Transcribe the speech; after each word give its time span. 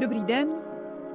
Dobrý 0.00 0.24
den, 0.24 0.48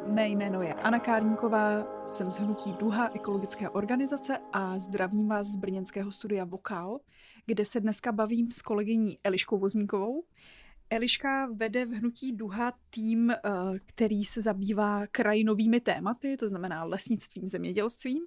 mé 0.08 0.28
jméno 0.28 0.62
je 0.62 0.74
Anna 0.74 1.00
Kárníková, 1.00 1.88
jsem 2.12 2.32
z 2.32 2.40
Hnutí 2.40 2.74
Duha 2.74 3.10
ekologické 3.14 3.70
organizace 3.70 4.38
a 4.54 4.80
zdravím 4.80 5.28
vás 5.28 5.48
z 5.48 5.56
brněnského 5.56 6.12
studia 6.12 6.46
Vokál, 6.46 7.00
kde 7.46 7.66
se 7.66 7.80
dneska 7.80 8.12
bavím 8.12 8.52
s 8.52 8.62
kolegyní 8.62 9.20
Eliškou 9.24 9.58
Vozníkovou. 9.58 10.24
Eliška 10.90 11.46
vede 11.46 11.86
v 11.86 11.90
Hnutí 11.90 12.32
Duha 12.32 12.74
tým, 12.90 13.32
eh, 13.32 13.40
který 13.86 14.26
se 14.26 14.42
zabývá 14.42 15.08
krajinovými 15.08 15.80
tématy, 15.80 16.38
to 16.38 16.48
znamená 16.48 16.84
lesnictvím, 16.84 17.48
zemědělstvím. 17.48 18.24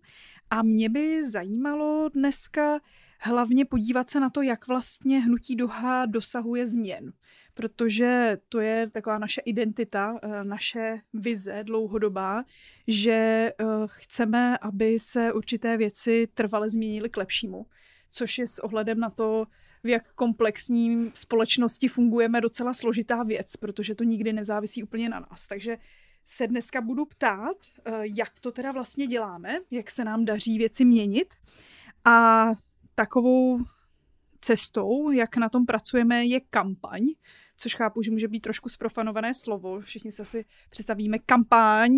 A 0.50 0.62
mě 0.62 0.88
by 0.88 1.28
zajímalo 1.28 2.08
dneska 2.08 2.80
hlavně 3.20 3.64
podívat 3.64 4.10
se 4.10 4.20
na 4.20 4.30
to, 4.30 4.42
jak 4.42 4.68
vlastně 4.68 5.20
Hnutí 5.20 5.56
Duha 5.56 6.06
dosahuje 6.06 6.68
změn 6.68 7.12
protože 7.58 8.38
to 8.48 8.60
je 8.60 8.90
taková 8.90 9.18
naše 9.18 9.40
identita, 9.40 10.18
eh, 10.22 10.44
naše 10.44 11.00
vize 11.12 11.64
dlouhodobá, 11.64 12.44
že 12.86 13.12
eh, 13.12 13.52
chceme, 13.86 14.58
aby 14.58 14.98
se 15.00 15.32
určité 15.32 15.76
věci 15.76 16.28
trvale 16.34 16.70
změnily 16.70 17.10
k 17.10 17.16
lepšímu, 17.16 17.66
což 18.10 18.38
je 18.38 18.46
s 18.46 18.58
ohledem 18.58 19.00
na 19.00 19.10
to, 19.10 19.46
v 19.84 19.88
jak 19.88 20.12
komplexní 20.12 21.10
společnosti 21.14 21.88
fungujeme, 21.88 22.40
docela 22.40 22.74
složitá 22.74 23.22
věc, 23.22 23.56
protože 23.56 23.94
to 23.94 24.04
nikdy 24.04 24.32
nezávisí 24.32 24.82
úplně 24.82 25.08
na 25.08 25.20
nás. 25.20 25.46
Takže 25.46 25.78
se 26.26 26.46
dneska 26.46 26.80
budu 26.80 27.06
ptát, 27.06 27.56
eh, 27.84 27.92
jak 28.02 28.40
to 28.40 28.52
teda 28.52 28.72
vlastně 28.72 29.06
děláme, 29.06 29.58
jak 29.70 29.90
se 29.90 30.04
nám 30.04 30.24
daří 30.24 30.58
věci 30.58 30.84
měnit. 30.84 31.34
A 32.06 32.46
takovou 32.94 33.58
cestou, 34.40 35.10
jak 35.10 35.36
na 35.36 35.48
tom 35.48 35.66
pracujeme, 35.66 36.24
je 36.24 36.40
kampaň, 36.40 37.02
což 37.60 37.76
chápu, 37.76 38.02
že 38.02 38.10
může 38.10 38.28
být 38.28 38.40
trošku 38.40 38.68
zprofanované 38.68 39.34
slovo. 39.34 39.80
Všichni 39.80 40.12
se 40.12 40.22
asi 40.22 40.44
představíme 40.70 41.18
kampaň, 41.18 41.92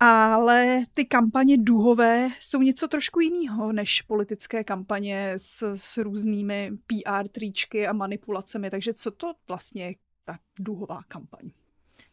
ale 0.00 0.82
ty 0.94 1.04
kampaně 1.04 1.56
duhové 1.58 2.28
jsou 2.40 2.62
něco 2.62 2.88
trošku 2.88 3.20
jiného 3.20 3.72
než 3.72 4.02
politické 4.02 4.64
kampaně 4.64 5.32
s, 5.36 5.74
s 5.74 5.96
různými 5.96 6.70
PR 6.86 7.28
tričky 7.28 7.86
a 7.86 7.92
manipulacemi. 7.92 8.70
Takže 8.70 8.94
co 8.94 9.10
to 9.10 9.32
vlastně 9.48 9.84
je 9.84 9.94
ta 10.24 10.38
duhová 10.58 11.00
kampaň? 11.08 11.50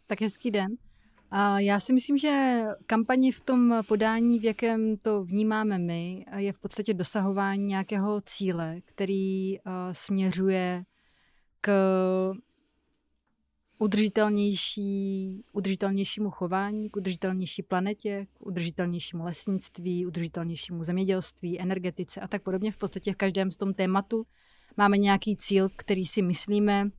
Tak 0.08 0.22
hezký 0.22 0.52
den. 0.52 0.76
A 1.32 1.60
já 1.60 1.80
si 1.80 1.94
myslím, 1.94 2.18
že 2.18 2.64
kampaně 2.86 3.32
v 3.32 3.42
tom 3.42 3.82
podání, 3.88 4.40
v 4.40 4.44
jakém 4.44 4.98
to 4.98 5.24
vnímáme 5.24 5.78
my, 5.78 6.26
je 6.36 6.54
v 6.54 6.60
podstatě 6.60 6.94
dosahování 6.94 7.66
nějakého 7.66 8.22
cíle, 8.22 8.82
který 8.86 9.58
směřuje 9.92 10.84
k 11.62 11.72
udržitelnější, 13.84 15.44
udržitelnějšímu 15.52 16.30
chování, 16.30 16.89
k 16.89 16.98
udržitelnější 16.98 17.64
planetě, 17.64 18.28
k 18.34 18.45
udržitelnějšímu 18.45 19.23
lesnictví, 19.23 20.06
udržitelnějšímu 20.06 20.84
zemědělství, 20.84 21.59
energetice 21.59 22.22
a 22.22 22.28
tak 22.28 22.44
podobně. 22.44 22.72
V 22.72 22.78
podstatě 22.78 23.14
v 23.14 23.16
každém 23.16 23.52
z 23.52 23.56
tom 23.56 23.73
tématu 23.73 24.26
máme 24.78 24.98
nějaký 24.98 25.36
cíl, 25.36 25.70
který 25.76 26.06
si 26.06 26.22
myslíme 26.22 26.89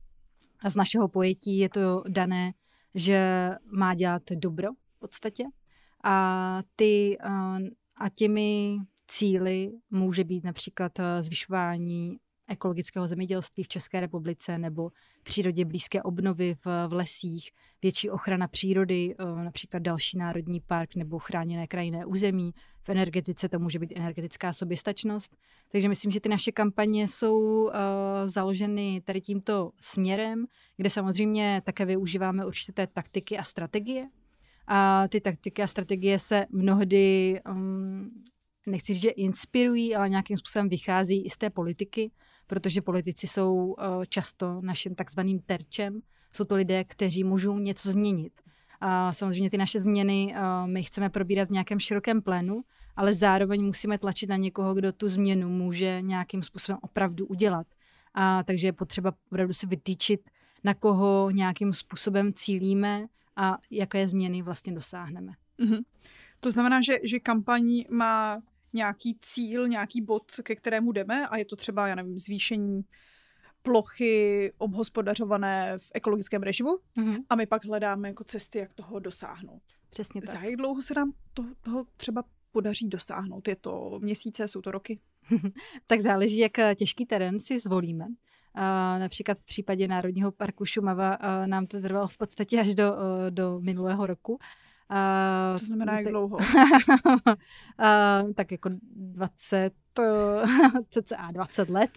a 0.59 0.69
z 0.69 0.75
našeho 0.75 1.07
pojetí 1.07 1.57
je 1.57 1.69
to 1.69 2.03
dané, 2.07 2.53
že 2.95 3.49
má 3.71 3.93
dělat 3.93 4.23
dobro 4.31 4.67
v 4.95 4.99
podstatě. 4.99 5.43
A, 6.03 6.61
ty, 6.75 7.17
a 7.97 8.09
těmi 8.15 8.77
cíly 9.07 9.71
může 9.91 10.23
být 10.23 10.43
například 10.43 10.91
zvyšování 11.19 12.17
ekologického 12.47 13.07
zemědělství 13.07 13.63
v 13.63 13.67
České 13.67 13.99
republice 13.99 14.57
nebo 14.57 14.91
přírodě 15.23 15.65
blízké 15.65 16.03
obnovy 16.03 16.55
v, 16.65 16.87
v 16.87 16.93
lesích, 16.93 17.51
větší 17.81 18.09
ochrana 18.09 18.47
přírody, 18.47 19.15
eh, 19.19 19.43
například 19.43 19.83
další 19.83 20.17
národní 20.17 20.59
park 20.59 20.95
nebo 20.95 21.19
chráněné 21.19 21.67
krajinné 21.67 22.05
území. 22.05 22.53
V 22.83 22.89
energetice 22.89 23.49
to 23.49 23.59
může 23.59 23.79
být 23.79 23.93
energetická 23.95 24.53
soběstačnost. 24.53 25.37
Takže 25.71 25.89
myslím, 25.89 26.11
že 26.11 26.19
ty 26.19 26.29
naše 26.29 26.51
kampaně 26.51 27.07
jsou 27.07 27.63
uh, 27.63 27.71
založeny 28.25 29.01
tady 29.05 29.21
tímto 29.21 29.71
směrem, 29.81 30.45
kde 30.77 30.89
samozřejmě 30.89 31.61
také 31.65 31.85
využíváme 31.85 32.45
určité 32.45 32.87
taktiky 32.87 33.37
a 33.37 33.43
strategie. 33.43 34.09
A 34.67 35.07
ty 35.07 35.21
taktiky 35.21 35.63
a 35.63 35.67
strategie 35.67 36.19
se 36.19 36.45
mnohdy 36.49 37.39
um, 37.49 38.23
nechci 38.67 38.93
říct, 38.93 39.01
že 39.01 39.09
inspirují, 39.09 39.95
ale 39.95 40.09
nějakým 40.09 40.37
způsobem 40.37 40.69
vychází 40.69 41.25
i 41.25 41.29
z 41.29 41.37
té 41.37 41.49
politiky, 41.49 42.11
protože 42.47 42.81
politici 42.81 43.27
jsou 43.27 43.75
eh, 43.79 44.05
často 44.05 44.61
naším 44.61 44.95
takzvaným 44.95 45.39
terčem. 45.39 46.01
Jsou 46.31 46.43
to 46.45 46.55
lidé, 46.55 46.83
kteří 46.83 47.23
můžou 47.23 47.57
něco 47.57 47.91
změnit. 47.91 48.33
A 48.81 49.13
samozřejmě 49.13 49.49
ty 49.49 49.57
naše 49.57 49.79
změny 49.79 50.35
eh, 50.35 50.67
my 50.67 50.83
chceme 50.83 51.09
probírat 51.09 51.47
v 51.47 51.51
nějakém 51.51 51.79
širokém 51.79 52.21
plénu, 52.21 52.61
ale 52.95 53.13
zároveň 53.13 53.65
musíme 53.65 53.97
tlačit 53.97 54.29
na 54.29 54.35
někoho, 54.35 54.73
kdo 54.73 54.93
tu 54.93 55.07
změnu 55.07 55.49
může 55.49 56.01
nějakým 56.01 56.43
způsobem 56.43 56.79
opravdu 56.81 57.25
udělat. 57.25 57.67
A 58.13 58.43
takže 58.43 58.67
je 58.67 58.73
potřeba 58.73 59.11
opravdu 59.31 59.53
si 59.53 59.67
vytýčit, 59.67 60.29
na 60.63 60.73
koho 60.73 61.31
nějakým 61.31 61.73
způsobem 61.73 62.33
cílíme 62.33 63.05
a 63.35 63.57
jaké 63.71 64.07
změny 64.07 64.41
vlastně 64.41 64.73
dosáhneme. 64.73 65.33
Mm-hmm. 65.59 65.83
To 66.39 66.51
znamená, 66.51 66.81
že, 66.81 66.97
že 67.03 67.19
kampaň 67.19 67.83
má 67.89 68.41
nějaký 68.75 69.17
cíl, 69.21 69.67
nějaký 69.67 70.01
bod, 70.01 70.31
ke 70.43 70.55
kterému 70.55 70.91
jdeme 70.91 71.27
a 71.27 71.37
je 71.37 71.45
to 71.45 71.55
třeba, 71.55 71.87
já 71.87 71.95
nevím, 71.95 72.17
zvýšení 72.17 72.81
plochy 73.61 74.53
obhospodařované 74.57 75.77
v 75.77 75.91
ekologickém 75.93 76.43
režimu 76.43 76.77
mm-hmm. 76.97 77.23
a 77.29 77.35
my 77.35 77.45
pak 77.45 77.65
hledáme 77.65 78.07
jako 78.07 78.23
cesty, 78.23 78.59
jak 78.59 78.73
toho 78.73 78.99
dosáhnout. 78.99 79.61
Přesně 79.89 80.21
tak. 80.21 80.29
Za 80.29 80.39
jak 80.39 80.55
dlouho 80.55 80.81
se 80.81 80.93
nám 80.93 81.11
to, 81.33 81.43
toho 81.61 81.85
třeba 81.97 82.23
podaří 82.51 82.87
dosáhnout? 82.87 83.47
Je 83.47 83.55
to 83.55 83.99
měsíce, 84.03 84.47
jsou 84.47 84.61
to 84.61 84.71
roky? 84.71 84.99
tak 85.87 85.99
záleží, 85.99 86.37
jak 86.37 86.59
eh, 86.59 86.75
těžký 86.75 87.05
terén 87.05 87.39
si 87.39 87.59
zvolíme. 87.59 88.05
Uh, 88.57 88.99
například 88.99 89.37
v 89.37 89.45
případě 89.45 89.87
Národního 89.87 90.31
parku 90.31 90.65
Šumava 90.65 91.19
uh, 91.19 91.47
nám 91.47 91.67
to 91.67 91.81
trvalo 91.81 92.07
v 92.07 92.17
podstatě 92.17 92.59
až 92.59 92.75
do, 92.75 92.93
uh, 92.93 92.99
do 93.29 93.59
minulého 93.59 94.07
roku. 94.07 94.39
Uh, 94.91 95.59
to 95.59 95.65
znamená 95.65 95.99
jak 95.99 96.07
dlouho? 96.07 96.37
uh, 96.37 98.33
tak 98.35 98.51
jako 98.51 98.69
20, 98.95 99.73
cca 100.89 101.31
20 101.31 101.69
let, 101.69 101.91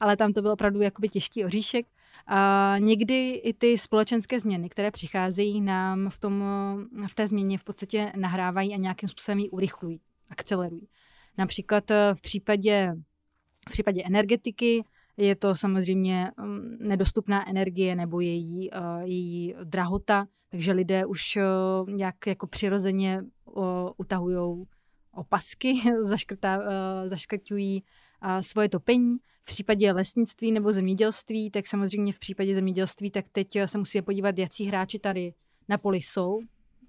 ale 0.00 0.16
tam 0.16 0.32
to 0.32 0.42
byl 0.42 0.50
opravdu 0.50 0.80
jakoby 0.80 1.08
těžký 1.08 1.44
oříšek. 1.44 1.86
A 2.26 2.74
někdy 2.78 3.30
i 3.30 3.52
ty 3.52 3.78
společenské 3.78 4.40
změny, 4.40 4.68
které 4.68 4.90
přicházejí 4.90 5.60
nám 5.60 6.10
v, 6.10 6.18
tom, 6.18 6.44
v 7.06 7.14
té 7.14 7.28
změně 7.28 7.58
v 7.58 7.64
podstatě 7.64 8.12
nahrávají 8.16 8.74
a 8.74 8.76
nějakým 8.76 9.08
způsobem 9.08 9.38
ji 9.38 9.50
urychlují, 9.50 10.00
akcelerují. 10.30 10.88
Například 11.38 11.90
eh, 11.90 12.14
v 12.14 12.20
případě, 12.20 12.94
v 13.68 13.72
případě 13.72 14.02
energetiky 14.06 14.84
je 15.20 15.36
to 15.36 15.54
samozřejmě 15.54 16.30
mm, 16.36 16.76
nedostupná 16.80 17.48
energie 17.48 17.96
nebo 17.96 18.20
její, 18.20 18.70
uh, 18.70 19.00
její 19.02 19.54
drahota, 19.64 20.26
takže 20.48 20.72
lidé 20.72 21.06
už 21.06 21.36
uh, 21.36 21.90
nějak 21.90 22.26
jako 22.26 22.46
přirozeně 22.46 23.22
utahují 23.96 24.66
opasky, 25.12 25.74
zaškrtá, 26.00 26.58
uh, 26.58 26.64
zaškrtují 27.08 27.84
svoje 28.40 28.68
topení. 28.68 29.16
V 29.42 29.44
případě 29.44 29.92
lesnictví 29.92 30.52
nebo 30.52 30.72
zemědělství, 30.72 31.50
tak 31.50 31.66
samozřejmě 31.66 32.12
v 32.12 32.18
případě 32.18 32.54
zemědělství, 32.54 33.10
tak 33.10 33.24
teď 33.32 33.48
se 33.66 33.78
musíme 33.78 34.02
podívat, 34.02 34.38
jaký 34.38 34.64
hráči 34.64 34.98
tady 34.98 35.34
na 35.68 35.78
poli 35.78 35.98
jsou, 35.98 36.38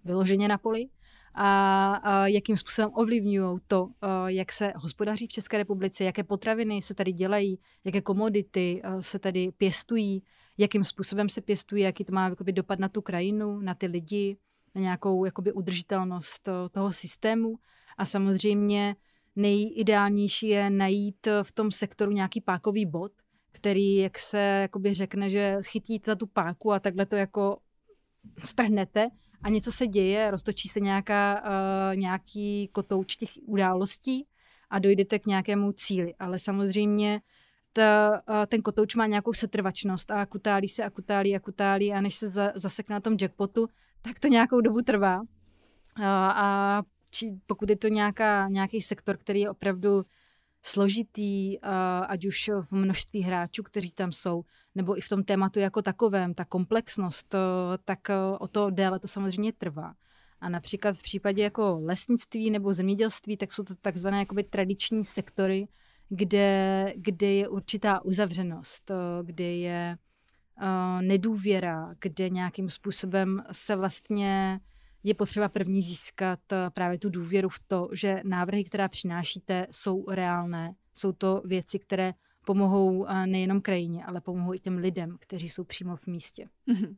vyloženě 0.06 0.48
na 0.48 0.57
poli 0.57 0.86
a, 1.33 2.28
jakým 2.28 2.57
způsobem 2.57 2.92
ovlivňují 2.94 3.60
to, 3.68 3.89
jak 4.28 4.51
se 4.51 4.74
hospodaří 4.75 5.28
v 5.28 5.31
České 5.31 5.57
republice, 5.57 6.04
jaké 6.04 6.24
potraviny 6.24 6.81
se 6.81 6.94
tady 6.94 7.12
dělají, 7.12 7.60
jaké 7.83 8.01
komodity 8.01 8.81
se 9.00 9.19
tady 9.19 9.51
pěstují, 9.51 10.24
jakým 10.57 10.83
způsobem 10.83 11.30
se 11.30 11.42
pěstují, 11.42 11.83
jaký 11.83 12.06
to 12.06 12.13
má 12.13 12.30
jakoby, 12.30 12.51
dopad 12.51 12.80
na 12.80 12.89
tu 12.89 13.01
krajinu, 13.01 13.60
na 13.60 13.75
ty 13.75 13.88
lidi, 13.88 14.38
na 14.75 14.81
nějakou 14.81 15.25
jakoby, 15.25 15.54
udržitelnost 15.54 16.50
toho 16.72 16.92
systému. 16.92 17.56
A 17.98 18.06
samozřejmě 18.06 18.95
nejideálnější 19.36 20.48
je 20.48 20.69
najít 20.69 21.27
v 21.44 21.51
tom 21.51 21.72
sektoru 21.72 22.12
nějaký 22.12 22.42
pákový 22.42 22.86
bod, 22.86 23.12
který, 23.51 23.95
jak 23.95 24.19
se 24.19 24.39
jakoby 24.39 24.94
řekne, 24.94 25.30
že 25.30 25.57
chytíte 25.68 26.12
za 26.12 26.16
tu 26.16 26.27
páku 26.27 26.72
a 26.72 26.80
takhle 26.80 27.06
to 27.06 27.16
jako 27.16 27.57
strhnete 28.44 29.10
a 29.43 29.49
něco 29.49 29.71
se 29.71 29.88
děje, 29.88 30.31
roztočí 30.31 30.67
se 30.67 30.79
nějaká, 30.79 31.43
uh, 31.43 31.95
nějaký 31.95 32.69
kotouč 32.71 33.15
těch 33.15 33.29
událostí 33.45 34.27
a 34.69 34.79
dojdete 34.79 35.19
k 35.19 35.25
nějakému 35.25 35.71
cíli. 35.71 36.15
Ale 36.19 36.39
samozřejmě 36.39 37.21
ta, 37.73 38.21
uh, 38.29 38.45
ten 38.47 38.61
kotouč 38.61 38.95
má 38.95 39.07
nějakou 39.07 39.33
setrvačnost 39.33 40.11
a 40.11 40.25
kutálí 40.25 40.67
se 40.67 40.83
a 40.83 40.89
kutálí 40.89 41.35
a 41.35 41.39
kutálí 41.39 41.93
a 41.93 42.01
než 42.01 42.15
se 42.15 42.29
za, 42.29 42.51
zasekne 42.55 42.93
na 42.93 42.99
tom 42.99 43.17
jackpotu, 43.21 43.67
tak 44.01 44.19
to 44.19 44.27
nějakou 44.27 44.61
dobu 44.61 44.81
trvá. 44.81 45.19
Uh, 45.19 46.05
a 46.05 46.81
či, 47.11 47.39
pokud 47.47 47.69
je 47.69 47.77
to 47.77 47.88
nějaká, 47.88 48.47
nějaký 48.47 48.81
sektor, 48.81 49.17
který 49.17 49.39
je 49.39 49.49
opravdu 49.49 50.03
složitý, 50.62 51.60
ať 52.08 52.25
už 52.25 52.50
v 52.62 52.72
množství 52.72 53.22
hráčů, 53.22 53.63
kteří 53.63 53.92
tam 53.92 54.12
jsou, 54.12 54.44
nebo 54.75 54.98
i 54.98 55.02
v 55.02 55.10
tom 55.10 55.24
tématu 55.24 55.60
jako 55.60 55.81
takovém, 55.81 56.34
ta 56.34 56.46
komplexnost, 56.46 57.36
tak 57.86 58.00
o 58.40 58.48
to 58.48 58.69
déle 58.69 59.00
to 59.00 59.08
samozřejmě 59.08 59.54
trvá. 59.54 59.94
A 60.42 60.50
například 60.50 60.96
v 60.96 61.02
případě 61.02 61.44
jako 61.44 61.80
lesnictví 61.84 62.50
nebo 62.50 62.74
zemědělství, 62.74 63.38
tak 63.38 63.52
jsou 63.52 63.63
to 63.63 63.75
takzvané 63.75 64.19
jakoby 64.19 64.44
tradiční 64.44 65.06
sektory, 65.06 65.68
kde, 66.10 66.94
kde 66.96 67.28
je 67.28 67.48
určitá 67.48 68.06
uzavřenost, 68.06 68.92
kde 69.24 69.56
je 69.56 69.98
uh, 70.62 71.02
nedůvěra, 71.02 71.96
kde 72.00 72.30
nějakým 72.30 72.69
způsobem 72.69 73.44
se 73.52 73.75
vlastně 73.75 74.60
je 75.03 75.13
potřeba 75.13 75.50
první 75.50 75.81
získat 75.81 76.39
právě 76.74 77.00
tu 77.00 77.09
důvěru 77.09 77.50
v 77.50 77.59
to, 77.68 77.89
že 77.94 78.21
návrhy, 78.25 78.63
které 78.63 78.89
přinášíte, 78.89 79.68
jsou 79.71 80.06
reálné. 80.09 80.75
Jsou 80.94 81.12
to 81.12 81.42
věci, 81.45 81.80
které 81.80 82.13
pomohou 82.45 83.06
nejenom 83.25 83.62
krajině, 83.62 84.06
ale 84.06 84.21
pomohou 84.21 84.53
i 84.53 84.59
těm 84.59 84.77
lidem, 84.77 85.18
kteří 85.19 85.50
jsou 85.50 85.63
přímo 85.63 85.95
v 85.95 86.07
místě. 86.07 86.50
Mm-hmm 86.68 86.95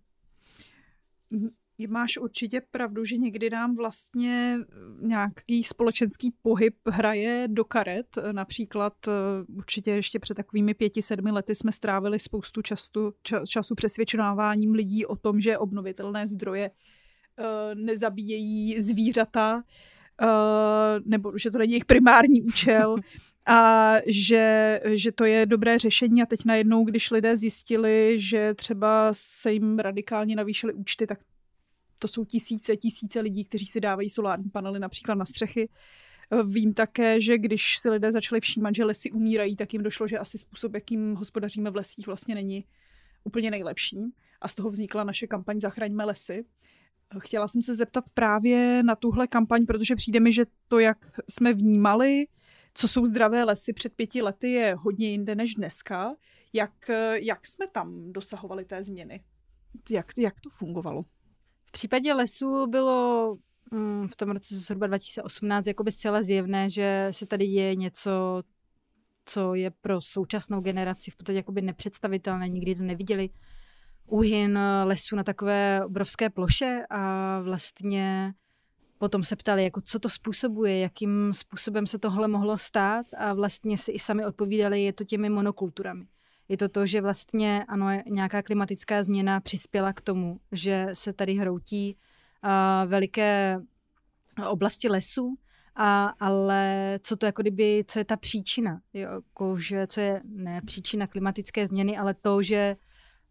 máš 1.87 2.17
určitě 2.17 2.61
pravdu, 2.71 3.05
že 3.05 3.17
někdy 3.17 3.49
nám 3.49 3.75
vlastně 3.75 4.57
eh, 4.59 5.07
nějaký 5.07 5.63
společenský 5.63 6.33
pohyb 6.41 6.75
hraje 6.89 7.47
do 7.47 7.65
karet. 7.65 8.17
Například 8.31 8.93
eh, 9.07 9.11
určitě 9.47 9.91
ještě 9.91 10.19
před 10.19 10.35
takovými 10.35 10.73
pěti, 10.73 11.01
sedmi 11.01 11.31
lety 11.31 11.55
jsme 11.55 11.71
strávili 11.71 12.19
spoustu 12.19 12.61
času, 12.61 13.13
času 13.49 13.75
přesvědčováním 13.75 14.73
lidí 14.73 15.05
o 15.05 15.15
tom, 15.15 15.41
že 15.41 15.57
obnovitelné 15.57 16.27
zdroje 16.27 16.69
eh, 16.69 17.02
nezabíjejí 17.73 18.81
zvířata, 18.81 19.63
nebo 21.05 21.37
že 21.37 21.51
to 21.51 21.57
není 21.57 21.73
jejich 21.73 21.85
primární 21.85 22.41
účel 22.41 22.95
a 23.47 23.93
že, 24.07 24.79
že 24.85 25.11
to 25.11 25.25
je 25.25 25.45
dobré 25.45 25.79
řešení 25.79 26.21
a 26.23 26.25
teď 26.25 26.45
najednou, 26.45 26.83
když 26.83 27.11
lidé 27.11 27.37
zjistili, 27.37 28.15
že 28.19 28.53
třeba 28.53 29.09
se 29.11 29.51
jim 29.53 29.79
radikálně 29.79 30.35
navýšily 30.35 30.73
účty, 30.73 31.07
tak 31.07 31.19
to 31.99 32.07
jsou 32.07 32.25
tisíce, 32.25 32.77
tisíce 32.77 33.19
lidí, 33.19 33.45
kteří 33.45 33.65
si 33.65 33.81
dávají 33.81 34.09
solární 34.09 34.49
panely 34.49 34.79
například 34.79 35.15
na 35.15 35.25
střechy. 35.25 35.69
Vím 36.47 36.73
také, 36.73 37.21
že 37.21 37.37
když 37.37 37.77
si 37.77 37.89
lidé 37.89 38.11
začali 38.11 38.41
všímat, 38.41 38.75
že 38.75 38.85
lesy 38.85 39.11
umírají, 39.11 39.55
tak 39.55 39.73
jim 39.73 39.83
došlo, 39.83 40.07
že 40.07 40.19
asi 40.19 40.37
způsob, 40.37 40.73
jakým 40.73 41.15
hospodaříme 41.15 41.69
v 41.69 41.75
lesích, 41.75 42.07
vlastně 42.07 42.35
není 42.35 42.65
úplně 43.23 43.51
nejlepší. 43.51 43.97
A 44.41 44.47
z 44.47 44.55
toho 44.55 44.69
vznikla 44.69 45.03
naše 45.03 45.27
kampaň 45.27 45.59
Zachraňme 45.59 46.05
lesy. 46.05 46.45
Chtěla 47.19 47.47
jsem 47.47 47.61
se 47.61 47.75
zeptat 47.75 48.03
právě 48.13 48.83
na 48.83 48.95
tuhle 48.95 49.27
kampaň, 49.27 49.65
protože 49.65 49.95
přijde 49.95 50.19
mi, 50.19 50.31
že 50.31 50.45
to, 50.67 50.79
jak 50.79 50.97
jsme 51.29 51.53
vnímali, 51.53 52.25
co 52.73 52.87
jsou 52.87 53.05
zdravé 53.05 53.43
lesy 53.43 53.73
před 53.73 53.93
pěti 53.93 54.21
lety, 54.21 54.51
je 54.51 54.75
hodně 54.79 55.11
jinde 55.11 55.35
než 55.35 55.53
dneska. 55.53 56.15
Jak, 56.53 56.89
jak 57.13 57.47
jsme 57.47 57.67
tam 57.67 58.13
dosahovali 58.13 58.65
té 58.65 58.83
změny? 58.83 59.23
Jak, 59.91 60.11
jak 60.17 60.41
to 60.41 60.49
fungovalo? 60.49 61.05
případě 61.73 62.13
lesů 62.13 62.67
bylo 62.67 63.37
mm, 63.71 64.07
v 64.07 64.15
tom 64.15 64.29
roce 64.29 64.55
zhruba 64.55 64.87
2018 64.87 65.67
jakoby 65.67 65.91
zcela 65.91 66.23
zjevné, 66.23 66.69
že 66.69 67.07
se 67.11 67.25
tady 67.25 67.45
je 67.45 67.75
něco, 67.75 68.43
co 69.25 69.55
je 69.55 69.71
pro 69.71 70.01
současnou 70.01 70.61
generaci 70.61 71.11
v 71.11 71.15
podstatě 71.15 71.37
jakoby 71.37 71.61
nepředstavitelné, 71.61 72.49
nikdy 72.49 72.75
to 72.75 72.83
neviděli. 72.83 73.29
Úhyn 74.13 74.59
lesů 74.83 75.15
na 75.15 75.23
takové 75.23 75.85
obrovské 75.85 76.29
ploše 76.29 76.85
a 76.89 77.39
vlastně 77.39 78.33
potom 78.97 79.23
se 79.23 79.35
ptali, 79.35 79.63
jako 79.63 79.81
co 79.81 79.99
to 79.99 80.09
způsobuje, 80.09 80.79
jakým 80.79 81.33
způsobem 81.33 81.87
se 81.87 81.99
tohle 81.99 82.27
mohlo 82.27 82.57
stát 82.57 83.05
a 83.17 83.33
vlastně 83.33 83.77
si 83.77 83.91
i 83.91 83.99
sami 83.99 84.25
odpovídali, 84.25 84.83
je 84.83 84.93
to 84.93 85.03
těmi 85.03 85.29
monokulturami. 85.29 86.05
Je 86.49 86.57
to 86.57 86.69
to, 86.69 86.85
že 86.85 87.01
vlastně 87.01 87.65
ano, 87.67 87.87
nějaká 88.05 88.41
klimatická 88.41 89.03
změna 89.03 89.39
přispěla 89.39 89.93
k 89.93 90.01
tomu, 90.01 90.39
že 90.51 90.87
se 90.93 91.13
tady 91.13 91.33
hroutí 91.33 91.97
uh, 92.43 92.89
veliké 92.89 93.59
oblasti 94.49 94.89
lesů, 94.89 95.37
a, 95.75 96.13
ale 96.19 96.99
co 97.03 97.15
to 97.15 97.25
jako 97.25 97.41
kdyby, 97.41 97.83
co 97.87 97.99
je 97.99 98.05
ta 98.05 98.17
příčina, 98.17 98.81
jo, 98.93 99.09
jako, 99.11 99.59
že, 99.59 99.87
co 99.87 100.01
je 100.01 100.21
ne 100.25 100.61
příčina 100.65 101.07
klimatické 101.07 101.67
změny, 101.67 101.97
ale 101.97 102.13
to, 102.13 102.43
že 102.43 102.75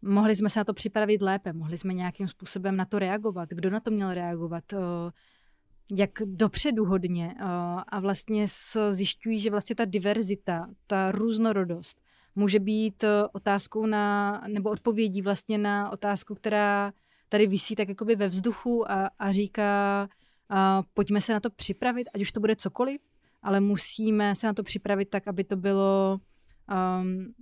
mohli 0.03 0.35
jsme 0.35 0.49
se 0.49 0.59
na 0.59 0.63
to 0.63 0.73
připravit 0.73 1.21
lépe, 1.21 1.53
mohli 1.53 1.77
jsme 1.77 1.93
nějakým 1.93 2.27
způsobem 2.27 2.77
na 2.77 2.85
to 2.85 2.99
reagovat, 2.99 3.49
kdo 3.49 3.69
na 3.69 3.79
to 3.79 3.91
měl 3.91 4.13
reagovat, 4.13 4.73
uh, 4.73 4.79
jak 5.97 6.11
dopředu 6.25 6.85
hodně? 6.85 7.35
Uh, 7.41 7.47
a 7.87 7.99
vlastně 7.99 8.45
zjišťují, 8.89 9.39
že 9.39 9.49
vlastně 9.49 9.75
ta 9.75 9.85
diverzita, 9.85 10.67
ta 10.87 11.11
různorodost 11.11 12.01
může 12.35 12.59
být 12.59 13.03
eh, 13.03 13.07
otázkou 13.31 13.85
na, 13.85 14.41
nebo 14.47 14.69
odpovědí 14.69 15.21
vlastně 15.21 15.57
na 15.57 15.89
otázku, 15.89 16.35
která 16.35 16.93
tady 17.29 17.47
visí 17.47 17.75
tak 17.75 17.89
jakoby 17.89 18.15
ve 18.15 18.27
vzduchu 18.27 18.91
a, 18.91 19.09
a 19.19 19.31
říká, 19.31 20.09
a 20.49 20.83
pojďme 20.93 21.21
se 21.21 21.33
na 21.33 21.39
to 21.39 21.49
připravit, 21.49 22.07
ať 22.13 22.21
už 22.21 22.31
to 22.31 22.39
bude 22.39 22.55
cokoliv, 22.55 23.01
ale 23.41 23.59
musíme 23.59 24.35
se 24.35 24.47
na 24.47 24.53
to 24.53 24.63
připravit 24.63 25.09
tak, 25.09 25.27
aby 25.27 25.43
to 25.43 25.55
bylo 25.55 26.19
um, 26.69 27.33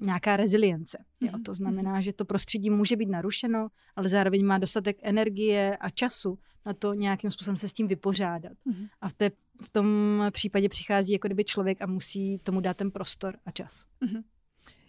nějaká 0.00 0.36
rezilience. 0.36 0.98
Jo? 1.20 1.30
Mhm, 1.32 1.42
to 1.42 1.54
znamená, 1.54 1.92
mhm. 1.92 2.02
že 2.02 2.12
to 2.12 2.24
prostředí 2.24 2.70
může 2.70 2.96
být 2.96 3.08
narušeno, 3.08 3.68
ale 3.96 4.08
zároveň 4.08 4.46
má 4.46 4.58
dostatek 4.58 4.96
energie 5.02 5.76
a 5.76 5.90
času 5.90 6.38
na 6.66 6.74
to 6.74 6.94
nějakým 6.94 7.30
způsobem 7.30 7.56
se 7.56 7.68
s 7.68 7.72
tím 7.72 7.88
vypořádat. 7.88 8.52
Mm-hmm. 8.52 8.88
A 9.00 9.08
v, 9.08 9.12
té, 9.12 9.30
v 9.62 9.70
tom 9.70 9.86
případě 10.30 10.68
přichází 10.68 11.12
jako 11.12 11.28
kdyby 11.28 11.44
člověk 11.44 11.82
a 11.82 11.86
musí 11.86 12.38
tomu 12.38 12.60
dát 12.60 12.76
ten 12.76 12.90
prostor 12.90 13.36
a 13.46 13.50
čas. 13.50 13.84
Mm-hmm. 14.02 14.22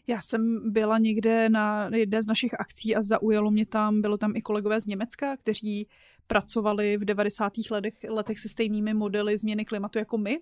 Já 0.07 0.21
jsem 0.21 0.71
byla 0.71 0.97
někde 0.97 1.49
na 1.49 1.89
jedné 1.95 2.23
z 2.23 2.27
našich 2.27 2.59
akcí 2.59 2.95
a 2.95 3.01
zaujalo 3.01 3.51
mě 3.51 3.65
tam, 3.65 4.01
bylo 4.01 4.17
tam 4.17 4.35
i 4.35 4.41
kolegové 4.41 4.81
z 4.81 4.85
Německa, 4.85 5.37
kteří 5.37 5.87
pracovali 6.31 6.97
v 6.97 7.05
90. 7.05 7.53
letech, 7.71 7.93
letech 8.09 8.39
se 8.39 8.49
stejnými 8.49 8.93
modely 8.93 9.37
změny 9.37 9.65
klimatu 9.65 9.99
jako 9.99 10.17
my 10.17 10.39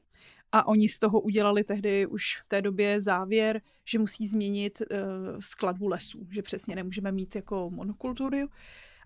a 0.51 0.67
oni 0.67 0.89
z 0.89 0.99
toho 0.99 1.21
udělali 1.21 1.63
tehdy 1.63 2.05
už 2.05 2.41
v 2.45 2.47
té 2.47 2.61
době 2.61 3.01
závěr, 3.01 3.61
že 3.85 3.99
musí 3.99 4.27
změnit 4.27 4.81
uh, 4.81 4.97
skladbu 5.39 5.87
lesů, 5.87 6.27
že 6.31 6.41
přesně 6.41 6.75
nemůžeme 6.75 7.11
mít 7.11 7.35
jako 7.35 7.69
monokultury, 7.69 8.43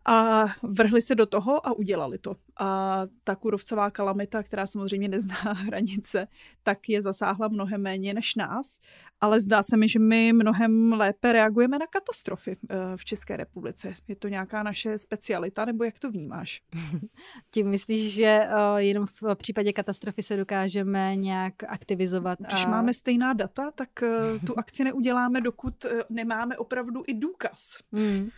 a 0.05 0.45
vrhli 0.63 1.01
se 1.01 1.15
do 1.15 1.25
toho 1.25 1.67
a 1.67 1.71
udělali 1.73 2.17
to. 2.17 2.35
A 2.59 3.01
ta 3.23 3.35
kurovcová 3.35 3.91
kalamita, 3.91 4.43
která 4.43 4.67
samozřejmě 4.67 5.07
nezná 5.07 5.35
hranice, 5.53 6.27
tak 6.63 6.89
je 6.89 7.01
zasáhla 7.01 7.47
mnohem 7.47 7.81
méně 7.81 8.13
než 8.13 8.35
nás, 8.35 8.79
ale 9.21 9.41
zdá 9.41 9.63
se 9.63 9.77
mi, 9.77 9.87
že 9.87 9.99
my 9.99 10.33
mnohem 10.33 10.93
lépe 10.93 11.33
reagujeme 11.33 11.79
na 11.79 11.87
katastrofy 11.87 12.57
eh, 12.69 12.75
v 12.95 13.05
České 13.05 13.37
republice. 13.37 13.93
Je 14.07 14.15
to 14.15 14.27
nějaká 14.27 14.63
naše 14.63 14.97
specialita, 14.97 15.65
nebo 15.65 15.83
jak 15.83 15.99
to 15.99 16.11
vnímáš? 16.11 16.61
Tím 17.51 17.69
myslíš, 17.69 18.13
že 18.13 18.41
uh, 18.47 18.77
jenom 18.77 19.05
v 19.05 19.35
případě 19.35 19.73
katastrofy 19.73 20.23
se 20.23 20.37
dokážeme 20.37 21.15
nějak 21.15 21.53
aktivizovat? 21.67 22.39
Když 22.39 22.65
a... 22.65 22.69
máme 22.69 22.93
stejná 22.93 23.33
data, 23.33 23.71
tak 23.71 23.89
uh, 24.01 24.39
tu 24.45 24.59
akci 24.59 24.83
neuděláme, 24.83 25.41
dokud 25.41 25.85
nemáme 26.09 26.57
opravdu 26.57 27.03
i 27.07 27.13
důkaz. 27.13 27.77
Hmm. 27.93 28.29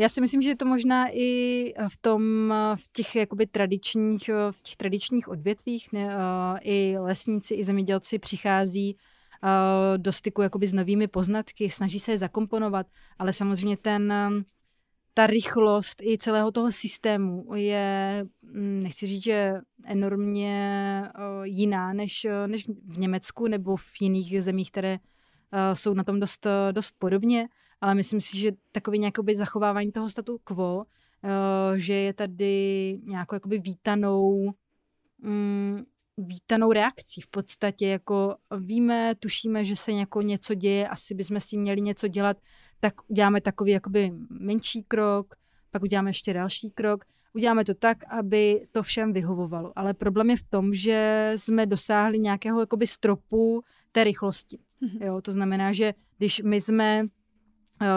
Já 0.00 0.08
si 0.08 0.20
myslím, 0.20 0.42
že 0.42 0.48
je 0.48 0.56
to 0.56 0.64
možná 0.64 1.06
i 1.12 1.74
v 1.88 1.96
tom, 2.00 2.54
v 2.74 2.92
těch 2.92 3.16
jakoby 3.16 3.46
tradičních, 3.46 4.30
v 4.50 4.62
těch 4.62 4.76
tradičních 4.76 5.28
odvětvích, 5.28 5.92
ne, 5.92 6.16
i 6.62 6.98
lesníci, 6.98 7.54
i 7.54 7.64
zemědělci 7.64 8.18
přichází 8.18 8.96
do 9.96 10.12
styku 10.12 10.42
jakoby 10.42 10.66
s 10.66 10.72
novými 10.72 11.08
poznatky, 11.08 11.70
snaží 11.70 11.98
se 11.98 12.12
je 12.12 12.18
zakomponovat, 12.18 12.86
ale 13.18 13.32
samozřejmě 13.32 13.76
ten, 13.76 14.14
ta 15.14 15.26
rychlost 15.26 16.02
i 16.02 16.18
celého 16.18 16.52
toho 16.52 16.72
systému 16.72 17.54
je, 17.54 18.24
mm, 18.42 18.82
nechci 18.82 19.06
říct, 19.06 19.22
že 19.22 19.54
enormně 19.84 21.02
jiná 21.42 21.92
než, 21.92 22.26
než 22.46 22.68
v 22.68 23.00
Německu 23.00 23.48
nebo 23.48 23.76
v 23.76 24.00
jiných 24.00 24.42
zemích, 24.42 24.70
které 24.70 24.98
jsou 25.72 25.94
na 25.94 26.04
tom 26.04 26.20
dost, 26.20 26.46
dost 26.72 26.94
podobně 26.98 27.48
ale 27.80 27.94
myslím 27.94 28.20
si, 28.20 28.38
že 28.38 28.52
takový 28.72 28.98
nějaký 28.98 29.20
zachovávání 29.34 29.92
toho 29.92 30.10
statu 30.10 30.38
quo, 30.44 30.76
uh, 30.76 31.76
že 31.76 31.94
je 31.94 32.12
tady 32.12 32.98
nějakou 33.04 33.34
jakoby 33.34 33.58
vítanou 33.58 34.52
um, 35.24 35.86
vítanou 36.18 36.72
reakcí. 36.72 37.20
V 37.20 37.30
podstatě 37.30 37.88
jako 37.88 38.36
víme, 38.58 39.14
tušíme, 39.14 39.64
že 39.64 39.76
se 39.76 39.92
jako 39.92 40.22
něco 40.22 40.54
děje, 40.54 40.88
asi 40.88 41.14
bychom 41.14 41.40
s 41.40 41.46
tím 41.46 41.60
měli 41.60 41.80
něco 41.80 42.08
dělat, 42.08 42.36
tak 42.80 42.94
uděláme 43.10 43.40
takový 43.40 43.70
jakoby 43.70 44.12
menší 44.30 44.82
krok, 44.82 45.34
pak 45.70 45.82
uděláme 45.82 46.10
ještě 46.10 46.32
další 46.32 46.70
krok. 46.70 47.04
Uděláme 47.34 47.64
to 47.64 47.74
tak, 47.74 48.12
aby 48.12 48.66
to 48.72 48.82
všem 48.82 49.12
vyhovovalo. 49.12 49.72
Ale 49.76 49.94
problém 49.94 50.30
je 50.30 50.36
v 50.36 50.42
tom, 50.42 50.74
že 50.74 51.32
jsme 51.36 51.66
dosáhli 51.66 52.18
nějakého 52.18 52.60
jakoby 52.60 52.86
stropu 52.86 53.62
té 53.92 54.04
rychlosti. 54.04 54.58
Mm-hmm. 54.82 55.06
Jo, 55.06 55.20
to 55.20 55.32
znamená, 55.32 55.72
že 55.72 55.94
když 56.18 56.42
my 56.42 56.60
jsme 56.60 57.04
Eh, 57.04 57.17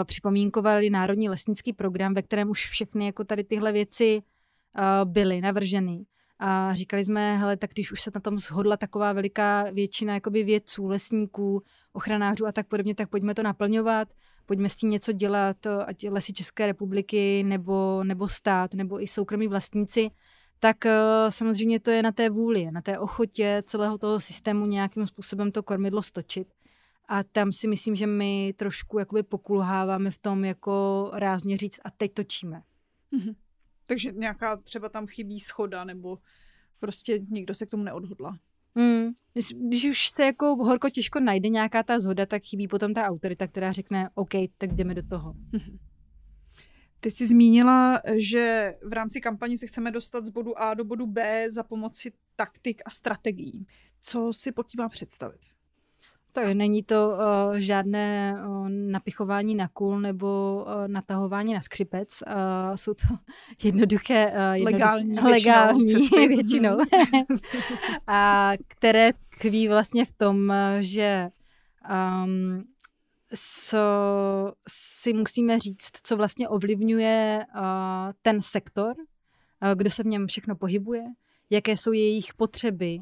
připomínkovali 0.04 0.90
Národní 0.90 1.30
lesnický 1.30 1.74
program, 1.74 2.14
ve 2.14 2.22
kterém 2.22 2.50
už 2.50 2.70
všechny 2.70 3.06
jako 3.06 3.24
tady 3.24 3.44
tyhle 3.44 3.72
věci 3.72 4.22
uh, 4.22 5.12
byly 5.12 5.42
navrženy. 5.42 6.06
A 6.40 6.74
říkali 6.74 7.06
jsme, 7.06 7.38
hele, 7.38 7.58
tak 7.58 7.72
když 7.72 7.92
už 7.92 8.02
se 8.02 8.12
na 8.16 8.22
tom 8.22 8.40
shodla 8.40 8.78
taková 8.78 9.14
veliká 9.14 9.64
většina 9.72 10.14
jakoby 10.14 10.44
vědců, 10.44 10.88
lesníků, 10.88 11.64
ochranářů 11.94 12.48
a 12.48 12.52
tak 12.52 12.68
podobně, 12.68 12.96
tak 12.96 13.10
pojďme 13.10 13.34
to 13.34 13.44
naplňovat, 13.44 14.08
pojďme 14.46 14.70
s 14.70 14.76
tím 14.76 14.90
něco 14.90 15.12
dělat, 15.12 15.68
ať 15.86 16.04
lesy 16.10 16.34
České 16.34 16.68
republiky 16.68 17.44
nebo, 17.44 18.04
nebo 18.04 18.28
stát, 18.28 18.74
nebo 18.74 19.04
i 19.04 19.08
soukromí 19.08 19.48
vlastníci, 19.48 20.12
tak 20.60 20.78
uh, 20.86 20.92
samozřejmě 21.30 21.80
to 21.80 21.92
je 21.92 22.04
na 22.04 22.12
té 22.12 22.30
vůli, 22.30 22.72
na 22.72 22.82
té 22.82 23.00
ochotě 23.00 23.64
celého 23.66 23.98
toho 23.98 24.20
systému 24.20 24.66
nějakým 24.66 25.08
způsobem 25.08 25.52
to 25.52 25.64
kormidlo 25.64 26.04
stočit. 26.04 26.48
A 27.12 27.24
tam 27.24 27.52
si 27.52 27.68
myslím, 27.68 27.96
že 27.96 28.08
my 28.08 28.54
trošku 28.58 29.00
jakoby 29.00 29.24
pokulháváme 29.24 30.12
v 30.12 30.18
tom 30.18 30.46
jako 30.46 31.10
rázně 31.14 31.58
říct 31.58 31.80
a 31.84 31.92
teď 31.92 32.14
točíme. 32.14 32.62
Mm-hmm. 33.14 33.36
Takže 33.86 34.12
nějaká 34.12 34.58
třeba 34.58 34.90
tam 34.90 35.08
chybí 35.08 35.40
schoda 35.40 35.84
nebo 35.84 36.18
prostě 36.80 37.20
nikdo 37.30 37.54
se 37.54 37.66
k 37.66 37.70
tomu 37.70 37.84
neodhodla. 37.84 38.40
Mm. 38.76 39.12
Když, 39.68 39.86
už 39.86 40.10
se 40.10 40.24
jako 40.26 40.56
horko 40.56 40.90
těžko 40.90 41.20
najde 41.20 41.50
nějaká 41.50 41.84
ta 41.84 42.00
zhoda, 42.00 42.26
tak 42.26 42.44
chybí 42.44 42.68
potom 42.68 42.94
ta 42.94 43.06
autorita, 43.06 43.48
která 43.48 43.72
řekne 43.72 44.10
OK, 44.14 44.32
tak 44.58 44.74
jdeme 44.74 44.94
do 44.94 45.04
toho. 45.04 45.34
Mm-hmm. 45.34 45.80
Ty 47.00 47.12
jsi 47.12 47.28
zmínila, 47.28 48.02
že 48.18 48.74
v 48.84 48.94
rámci 48.94 49.22
kampaně 49.22 49.58
se 49.58 49.68
chceme 49.68 49.92
dostat 49.92 50.26
z 50.26 50.30
bodu 50.30 50.60
A 50.60 50.74
do 50.74 50.84
bodu 50.84 51.08
B 51.08 51.52
za 51.52 51.64
pomoci 51.64 52.12
taktik 52.36 52.82
a 52.86 52.90
strategií. 52.90 53.68
Co 54.02 54.34
si 54.34 54.52
pod 54.52 54.68
tím 54.68 54.78
má 54.78 54.90
představit? 54.90 55.51
Tak 56.34 56.54
není 56.54 56.84
to 56.84 57.10
uh, 57.10 57.56
žádné 57.58 58.36
uh, 58.48 58.70
napichování 58.70 59.56
na 59.56 59.68
kůl 59.68 60.00
nebo 60.00 60.58
uh, 60.68 60.88
natahování 60.88 61.54
na 61.54 61.62
skřipec. 61.62 62.24
Uh, 62.28 62.76
jsou 62.76 62.94
to 62.94 63.16
jednoduché, 63.64 64.26
uh, 64.26 64.54
jednoduché 64.54 64.86
legální, 64.86 65.20
legální 65.32 65.86
většinou, 65.94 66.28
většinou 66.28 66.78
a 68.08 68.52
které 68.68 69.12
tkví 69.14 69.68
vlastně 69.68 70.06
v 70.06 70.12
tom, 70.12 70.54
že 70.80 71.30
um, 72.24 72.64
co 73.36 73.78
si 74.70 75.14
musíme 75.14 75.60
říct, 75.60 75.92
co 76.04 76.18
vlastně 76.18 76.50
ovlivňuje 76.50 77.46
uh, 77.56 77.62
ten 78.22 78.42
sektor, 78.42 78.94
uh, 78.98 79.76
kdo 79.76 79.90
se 79.90 80.04
v 80.04 80.06
něm 80.06 80.28
všechno 80.28 80.56
pohybuje, 80.56 81.04
jaké 81.52 81.78
jsou 81.78 81.92
jejich 81.92 82.34
potřeby, 82.34 83.00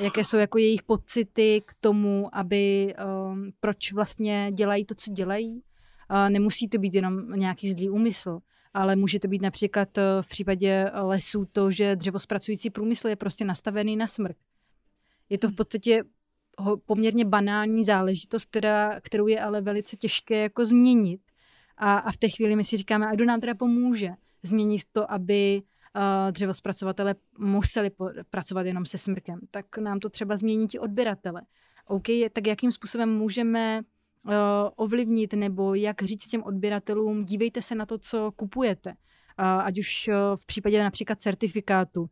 jaké 0.00 0.24
jsou 0.24 0.36
jako 0.36 0.58
jejich 0.58 0.82
pocity 0.82 1.62
k 1.66 1.74
tomu, 1.80 2.36
aby 2.36 2.94
um, 3.30 3.52
proč 3.60 3.92
vlastně 3.92 4.50
dělají 4.54 4.84
to, 4.84 4.94
co 4.94 5.12
dělají. 5.12 5.62
Uh, 6.10 6.30
nemusí 6.30 6.68
to 6.68 6.78
být 6.78 6.94
jenom 6.94 7.32
nějaký 7.32 7.70
zlý 7.70 7.90
úmysl, 7.90 8.38
ale 8.74 8.96
může 8.96 9.20
to 9.20 9.28
být 9.28 9.42
například 9.42 9.98
uh, 9.98 10.04
v 10.20 10.28
případě 10.28 10.90
lesů 10.94 11.44
to, 11.52 11.70
že 11.70 11.96
dřevospracující 11.96 12.70
průmysl 12.70 13.08
je 13.08 13.16
prostě 13.16 13.44
nastavený 13.44 13.96
na 13.96 14.06
smrt. 14.06 14.36
Je 15.28 15.38
to 15.38 15.48
v 15.48 15.54
podstatě 15.54 16.02
poměrně 16.86 17.24
banální 17.24 17.84
záležitost, 17.84 18.44
která, 18.44 19.00
kterou 19.00 19.26
je 19.26 19.40
ale 19.40 19.60
velice 19.60 19.96
těžké 19.96 20.42
jako 20.42 20.66
změnit. 20.66 21.20
A, 21.76 21.98
a 21.98 22.12
v 22.12 22.16
té 22.16 22.28
chvíli 22.28 22.56
my 22.56 22.64
si 22.64 22.76
říkáme, 22.76 23.06
a 23.06 23.14
kdo 23.14 23.24
nám 23.24 23.40
teda 23.40 23.54
pomůže 23.54 24.10
změnit 24.42 24.82
to, 24.92 25.12
aby 25.12 25.62
uh, 25.62 25.68
dřevospracovatele 26.30 27.14
museli 27.38 27.90
pracovat 28.30 28.66
jenom 28.66 28.86
se 28.86 28.98
smrkem, 28.98 29.40
tak 29.50 29.78
nám 29.78 30.00
to 30.00 30.08
třeba 30.08 30.36
změní 30.36 30.68
ti 30.68 30.78
odběratele. 30.78 31.42
OK, 31.86 32.06
tak 32.32 32.46
jakým 32.46 32.72
způsobem 32.72 33.18
můžeme 33.18 33.80
uh, 34.26 34.32
ovlivnit 34.76 35.32
nebo 35.32 35.74
jak 35.74 36.02
říct 36.02 36.28
těm 36.28 36.42
odběratelům, 36.42 37.24
dívejte 37.24 37.62
se 37.62 37.74
na 37.74 37.86
to, 37.86 37.98
co 37.98 38.32
kupujete. 38.36 38.94
Ať 39.36 39.78
už 39.78 40.08
uh, 40.08 40.36
v 40.36 40.46
případě 40.46 40.84
například 40.84 41.22
certifikátu, 41.22 42.06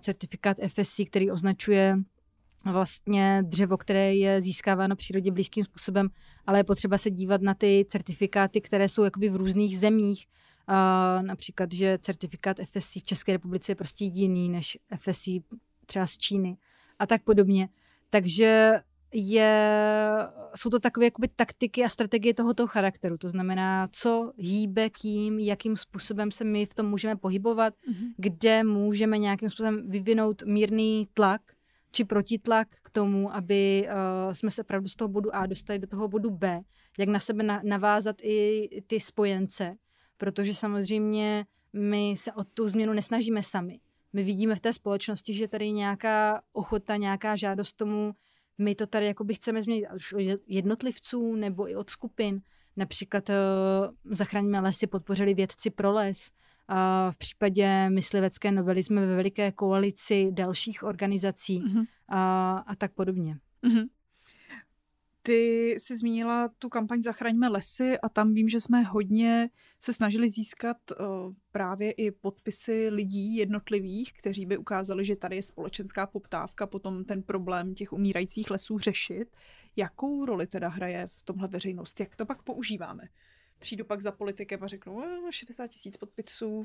certifikát 0.00 0.56
FSC, 0.68 1.00
který 1.06 1.30
označuje 1.30 1.96
vlastně 2.72 3.42
dřevo, 3.46 3.76
které 3.76 4.14
je 4.14 4.40
získáváno 4.40 4.96
přírodě 4.96 5.32
blízkým 5.32 5.64
způsobem, 5.64 6.08
ale 6.46 6.58
je 6.58 6.64
potřeba 6.64 6.98
se 6.98 7.10
dívat 7.10 7.42
na 7.42 7.54
ty 7.54 7.86
certifikáty, 7.88 8.60
které 8.60 8.88
jsou 8.88 9.04
jakoby 9.04 9.28
v 9.28 9.36
různých 9.36 9.78
zemích. 9.78 10.26
Uh, 10.68 11.22
například, 11.22 11.72
že 11.72 11.98
certifikát 12.02 12.56
FSC 12.64 12.94
v 12.94 13.02
České 13.04 13.32
republice 13.32 13.72
je 13.72 13.76
prostě 13.76 14.04
jiný 14.04 14.48
než 14.48 14.78
FSC 14.96 15.28
třeba 15.86 16.06
z 16.06 16.18
Číny 16.18 16.56
a 16.98 17.06
tak 17.06 17.22
podobně. 17.22 17.68
Takže 18.10 18.80
je, 19.12 19.78
jsou 20.54 20.70
to 20.70 20.78
takové 20.78 21.06
jakoby 21.06 21.28
taktiky 21.28 21.84
a 21.84 21.88
strategie 21.88 22.34
tohoto 22.34 22.66
charakteru. 22.66 23.18
To 23.18 23.28
znamená, 23.28 23.88
co 23.92 24.32
hýbe 24.36 24.90
kým, 24.90 25.38
jakým 25.38 25.76
způsobem 25.76 26.32
se 26.32 26.44
my 26.44 26.66
v 26.66 26.74
tom 26.74 26.86
můžeme 26.86 27.16
pohybovat, 27.16 27.74
mm-hmm. 27.74 28.12
kde 28.16 28.64
můžeme 28.64 29.18
nějakým 29.18 29.50
způsobem 29.50 29.90
vyvinout 29.90 30.42
mírný 30.42 31.08
tlak 31.14 31.40
či 31.90 32.04
protitlak 32.04 32.68
k 32.82 32.90
tomu, 32.90 33.34
aby 33.34 33.88
uh, 33.88 34.32
jsme 34.32 34.50
se 34.50 34.62
opravdu 34.62 34.88
z 34.88 34.96
toho 34.96 35.08
bodu 35.08 35.34
A 35.34 35.46
dostali 35.46 35.78
do 35.78 35.86
toho 35.86 36.08
bodu 36.08 36.30
B, 36.30 36.60
jak 36.98 37.08
na 37.08 37.18
sebe 37.18 37.42
na, 37.42 37.60
navázat 37.64 38.16
i 38.22 38.68
ty 38.86 39.00
spojence, 39.00 39.76
protože 40.18 40.54
samozřejmě 40.54 41.46
my 41.72 42.14
se 42.16 42.32
o 42.32 42.44
tu 42.44 42.68
změnu 42.68 42.92
nesnažíme 42.92 43.42
sami. 43.42 43.80
My 44.12 44.22
vidíme 44.22 44.54
v 44.54 44.60
té 44.60 44.72
společnosti, 44.72 45.34
že 45.34 45.48
tady 45.48 45.72
nějaká 45.72 46.42
ochota, 46.52 46.96
nějaká 46.96 47.36
žádost 47.36 47.72
tomu, 47.72 48.14
my 48.58 48.74
to 48.74 48.86
tady 48.86 49.06
jakoby 49.06 49.34
chceme 49.34 49.62
změnit 49.62 49.86
už 49.94 50.12
od 50.12 50.40
jednotlivců 50.46 51.34
nebo 51.34 51.70
i 51.70 51.76
od 51.76 51.90
skupin. 51.90 52.40
Například 52.76 53.28
uh, 53.28 53.34
Zachráníme 54.14 54.60
lesy 54.60 54.86
podpořili 54.86 55.34
vědci 55.34 55.70
pro 55.70 55.92
les, 55.92 56.30
a 56.68 57.10
v 57.10 57.16
případě 57.16 57.90
myslivecké 57.90 58.52
novely 58.52 58.82
jsme 58.82 59.06
ve 59.06 59.16
veliké 59.16 59.52
koalici 59.52 60.28
dalších 60.32 60.82
organizací 60.82 61.62
mm-hmm. 61.62 61.86
a, 62.08 62.58
a 62.58 62.74
tak 62.74 62.92
podobně. 62.92 63.38
Mm-hmm. 63.64 63.86
Ty 65.26 65.70
jsi 65.78 65.96
zmínila 65.96 66.48
tu 66.58 66.68
kampaň 66.68 67.02
Zachraňme 67.02 67.48
lesy 67.48 67.98
a 67.98 68.08
tam 68.08 68.34
vím, 68.34 68.48
že 68.48 68.60
jsme 68.60 68.82
hodně 68.82 69.50
se 69.80 69.92
snažili 69.92 70.28
získat 70.28 70.76
uh, 70.90 71.06
právě 71.52 71.92
i 71.92 72.10
podpisy 72.10 72.88
lidí 72.88 73.36
jednotlivých, 73.36 74.12
kteří 74.12 74.46
by 74.46 74.56
ukázali, 74.56 75.04
že 75.04 75.16
tady 75.16 75.36
je 75.36 75.42
společenská 75.42 76.06
poptávka, 76.06 76.66
potom 76.66 77.04
ten 77.04 77.22
problém 77.22 77.74
těch 77.74 77.92
umírajících 77.92 78.50
lesů 78.50 78.78
řešit. 78.78 79.36
Jakou 79.76 80.24
roli 80.24 80.46
teda 80.46 80.68
hraje 80.68 81.08
v 81.16 81.22
tomhle 81.22 81.48
veřejnost? 81.48 82.00
Jak 82.00 82.16
to 82.16 82.26
pak 82.26 82.42
používáme? 82.42 83.08
přijdu 83.58 83.84
pak 83.84 84.00
za 84.00 84.12
politikem 84.12 84.64
a 84.64 84.66
řeknu 84.66 85.02
60 85.30 85.66
tisíc 85.66 85.96
podpisů. 85.96 86.64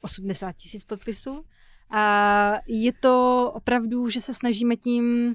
80 0.00 0.52
tisíc 0.52 0.84
podpisů. 0.84 1.44
A 1.90 2.54
je 2.66 2.92
to 2.92 3.50
opravdu, 3.54 4.08
že 4.08 4.20
se 4.20 4.34
snažíme 4.34 4.76
tím, 4.76 5.34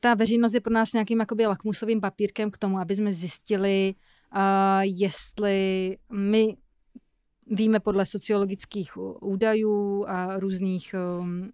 ta 0.00 0.14
veřejnost 0.14 0.54
je 0.54 0.60
pro 0.60 0.72
nás 0.72 0.92
nějakým 0.92 1.20
jakoby 1.20 1.46
lakmusovým 1.46 2.00
papírkem 2.00 2.50
k 2.50 2.58
tomu, 2.58 2.78
aby 2.78 2.96
jsme 2.96 3.12
zjistili, 3.12 3.94
uh, 4.36 4.40
jestli 4.82 5.96
my 6.12 6.56
víme 7.46 7.80
podle 7.80 8.06
sociologických 8.06 8.96
údajů 9.22 10.04
a 10.08 10.38
různých 10.38 10.94
um, 11.20 11.50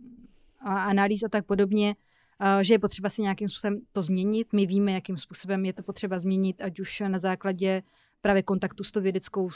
analýz 0.60 1.22
a 1.22 1.28
tak 1.28 1.46
podobně, 1.46 1.94
že 2.60 2.74
je 2.74 2.78
potřeba 2.78 3.08
si 3.08 3.22
nějakým 3.22 3.48
způsobem 3.48 3.80
to 3.92 4.02
změnit. 4.02 4.52
My 4.52 4.66
víme, 4.66 4.92
jakým 4.92 5.18
způsobem 5.18 5.64
je 5.64 5.72
to 5.72 5.82
potřeba 5.82 6.18
změnit, 6.18 6.60
ať 6.60 6.80
už 6.80 7.02
na 7.08 7.18
základě 7.18 7.82
právě 8.20 8.42
kontaktu 8.42 8.84
s 8.84 8.92
tou 8.92 9.00
vědeckou 9.00 9.50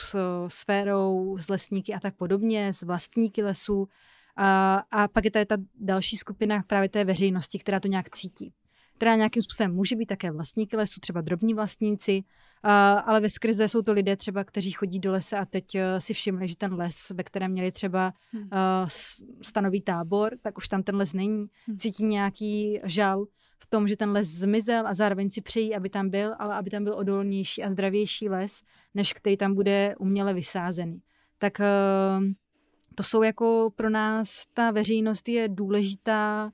sférou, 0.48 1.38
s 1.38 1.48
lesníky 1.48 1.94
a 1.94 2.00
tak 2.00 2.16
podobně, 2.16 2.72
s 2.72 2.82
vlastníky 2.82 3.42
lesů. 3.42 3.88
A, 4.36 4.76
a 4.90 5.08
pak 5.08 5.24
je 5.24 5.30
tady 5.30 5.46
ta 5.46 5.56
další 5.80 6.16
skupina 6.16 6.62
právě 6.66 6.88
té 6.88 7.04
veřejnosti, 7.04 7.58
která 7.58 7.80
to 7.80 7.88
nějak 7.88 8.10
cítí 8.10 8.52
která 8.96 9.16
nějakým 9.16 9.42
způsobem 9.42 9.74
může 9.74 9.96
být 9.96 10.06
také 10.06 10.30
vlastníky 10.30 10.76
lesu, 10.76 11.00
třeba 11.00 11.20
drobní 11.20 11.54
vlastníci, 11.54 12.24
ale 13.04 13.20
ve 13.20 13.30
skrze 13.30 13.68
jsou 13.68 13.82
to 13.82 13.92
lidé 13.92 14.16
třeba, 14.16 14.44
kteří 14.44 14.70
chodí 14.70 14.98
do 14.98 15.12
lesa 15.12 15.38
a 15.38 15.44
teď 15.44 15.74
e, 15.74 16.00
si 16.00 16.14
všimli, 16.14 16.48
že 16.48 16.56
ten 16.56 16.74
les, 16.74 17.10
ve 17.10 17.22
kterém 17.22 17.50
měli 17.50 17.72
třeba 17.72 18.12
hmm. 18.32 18.48
stanoví 19.42 19.82
tábor, 19.82 20.32
tak 20.42 20.58
už 20.58 20.68
tam 20.68 20.82
ten 20.82 20.96
les 20.96 21.12
není. 21.12 21.46
Hmm. 21.66 21.78
Cítí 21.78 22.04
nějaký 22.04 22.80
žal 22.84 23.24
v 23.58 23.66
tom, 23.66 23.88
že 23.88 23.96
ten 23.96 24.10
les 24.10 24.28
zmizel 24.28 24.86
a 24.86 24.94
zároveň 24.94 25.30
si 25.30 25.40
přejí, 25.40 25.74
aby 25.74 25.90
tam 25.90 26.10
byl, 26.10 26.34
ale 26.38 26.54
aby 26.54 26.70
tam 26.70 26.84
byl 26.84 26.94
odolnější 26.94 27.62
a 27.62 27.70
zdravější 27.70 28.28
les, 28.28 28.62
než 28.94 29.12
který 29.12 29.36
tam 29.36 29.54
bude 29.54 29.94
uměle 29.98 30.34
vysázený. 30.34 31.00
Tak 31.38 31.60
e, 31.60 31.66
to 32.94 33.02
jsou 33.02 33.22
jako 33.22 33.70
pro 33.76 33.90
nás, 33.90 34.44
ta 34.54 34.70
veřejnost 34.70 35.28
je 35.28 35.48
důležitá, 35.48 36.52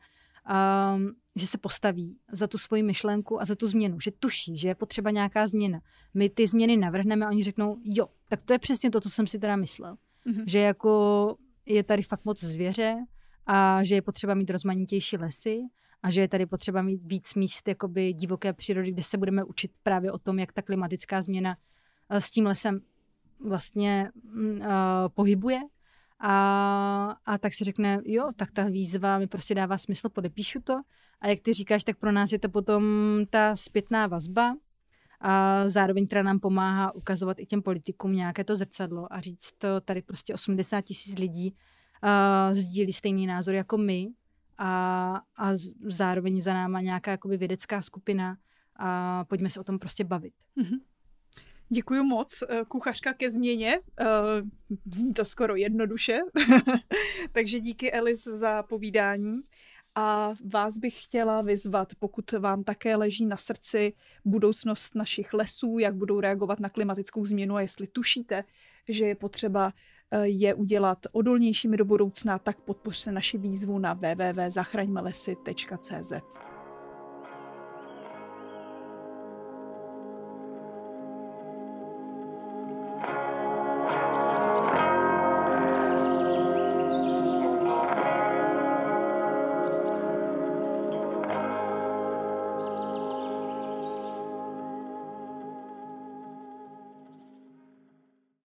um, 0.95 1.13
že 1.37 1.47
se 1.47 1.59
postaví 1.59 2.17
za 2.33 2.47
tu 2.47 2.59
svoji 2.59 2.83
myšlenku 2.83 3.43
a 3.43 3.45
za 3.45 3.55
tu 3.55 3.67
změnu, 3.67 4.01
že 4.01 4.11
tuší, 4.11 4.57
že 4.57 4.69
je 4.69 4.75
potřeba 4.75 5.11
nějaká 5.11 5.47
změna. 5.47 5.81
My 6.15 6.31
ty 6.31 6.47
změny 6.47 6.77
navrhneme 6.77 7.27
a 7.27 7.29
oni 7.29 7.43
řeknou, 7.43 7.79
jo, 7.85 8.09
tak 8.29 8.43
to 8.43 8.53
je 8.53 8.59
přesně 8.59 8.91
to, 8.91 9.01
co 9.01 9.11
jsem 9.11 9.27
si 9.27 9.39
teda 9.39 9.57
myslel. 9.57 9.97
Mm-hmm. 10.27 10.45
Že 10.47 10.59
jako 10.59 11.37
je 11.67 11.83
tady 11.83 12.03
fakt 12.03 12.25
moc 12.25 12.45
zvěře 12.45 12.97
a 13.47 13.85
že 13.85 13.95
je 13.95 14.03
potřeba 14.03 14.35
mít 14.35 14.51
rozmanitější 14.51 15.17
lesy 15.17 15.61
a 16.03 16.11
že 16.11 16.21
je 16.21 16.29
tady 16.29 16.47
potřeba 16.47 16.83
mít 16.83 17.01
víc 17.05 17.35
míst 17.35 17.69
jakoby 17.69 18.13
divoké 18.13 18.53
přírody, 18.53 18.93
kde 18.93 19.03
se 19.03 19.19
budeme 19.19 19.45
učit 19.45 19.71
právě 19.83 20.13
o 20.13 20.19
tom, 20.19 20.39
jak 20.39 20.53
ta 20.53 20.63
klimatická 20.63 21.23
změna 21.23 21.57
eh, 22.11 22.21
s 22.21 22.31
tím 22.31 22.47
lesem 22.47 22.81
vlastně 23.45 24.11
uh, 24.35 24.65
pohybuje 25.09 25.61
A, 26.25 27.17
a 27.25 27.39
tak 27.39 27.55
si 27.55 27.65
řekne, 27.65 28.01
jo, 28.05 28.31
tak 28.37 28.51
ta 28.53 28.65
výzva 28.65 29.19
mi 29.19 29.27
prostě 29.27 29.55
dává 29.55 29.79
smysl, 29.79 30.09
podepíšu 30.09 30.61
to. 30.65 30.81
A 31.21 31.29
jak 31.29 31.41
ty 31.41 31.53
říkáš, 31.53 31.85
tak 31.85 31.97
pro 31.97 32.13
nás 32.13 32.33
je 32.33 32.39
to 32.39 32.49
potom 32.49 32.85
ta 33.31 33.57
zpětná 33.57 34.07
vazba, 34.07 34.55
a 35.23 35.63
zároveň 35.69 36.07
která 36.07 36.23
nám 36.23 36.41
pomáhá 36.41 36.95
ukazovat 36.95 37.39
i 37.39 37.47
těm 37.47 37.63
politikům 37.63 38.13
nějaké 38.13 38.45
to 38.45 38.57
zrcadlo 38.57 39.13
a 39.13 39.21
říct 39.21 39.53
to 39.59 39.81
tady 39.81 40.03
prostě 40.03 40.35
80 40.35 40.81
tisíc 40.81 41.19
lidí 41.19 41.55
uh, 42.03 42.55
sdílí 42.55 42.93
stejný 42.93 43.27
názor 43.27 43.55
jako 43.55 43.79
my 43.79 44.09
a, 44.59 45.21
a 45.37 45.51
zároveň 45.85 46.41
za 46.41 46.55
náma 46.55 46.81
nějaká 46.81 47.11
jakoby 47.11 47.37
vědecká 47.37 47.83
skupina 47.83 48.37
a 48.77 49.25
pojďme 49.25 49.51
se 49.51 49.61
o 49.61 49.65
tom 49.65 49.79
prostě 49.79 50.05
bavit. 50.05 50.35
Mm-hmm. 50.57 50.81
Děkuji 51.73 52.03
moc. 52.03 52.43
Eh, 52.49 52.63
kuchařka 52.69 53.13
ke 53.13 53.31
změně. 53.31 53.79
Eh, 54.01 54.05
zní 54.93 55.15
to 55.15 55.25
skoro 55.25 55.57
jednoduše. 55.57 56.19
Takže 57.33 57.61
díky 57.61 57.93
Elis 57.93 58.25
za 58.25 58.63
povídání. 58.63 59.41
A 59.95 60.35
vás 60.53 60.79
bych 60.79 61.05
chtěla 61.05 61.43
vyzvat, 61.43 61.89
pokud 61.99 62.33
vám 62.33 62.65
také 62.65 62.97
leží 62.97 63.27
na 63.27 63.37
srdci 63.37 63.93
budoucnost 64.25 64.95
našich 64.95 65.35
lesů, 65.35 65.79
jak 65.79 65.95
budou 65.95 66.21
reagovat 66.21 66.61
na 66.61 66.69
klimatickou 66.69 67.27
změnu 67.27 67.57
a 67.57 67.61
jestli 67.61 67.87
tušíte, 67.87 68.45
že 68.89 69.07
je 69.07 69.15
potřeba 69.15 69.73
eh, 70.11 70.29
je 70.29 70.55
udělat 70.55 70.99
odolnějšími 71.13 71.77
do 71.77 71.85
budoucna, 71.85 72.39
tak 72.39 72.61
podpořte 72.61 73.13
naši 73.13 73.39
výzvu 73.39 73.79
na 73.79 73.95
www.zachraňmelesy.cz. 73.95 76.13